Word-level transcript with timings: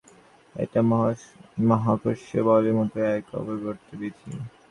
এটা 0.55 0.79
মহাকর্ষীয় 1.69 2.43
বলের 2.47 2.73
মতোই 2.79 3.05
এক 3.11 3.25
অপরিবর্তনীয় 3.39 3.97
বিধি। 4.01 4.27